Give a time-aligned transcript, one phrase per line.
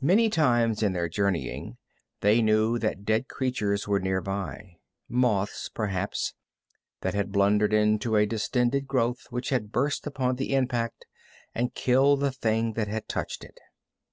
[0.00, 1.76] Many times in their journeying
[2.22, 6.34] they knew that dead creatures were near by moths, perhaps,
[7.02, 11.06] that had blundered into a distended growth which had burst upon the impact
[11.54, 13.60] and killed the thing that had touched it.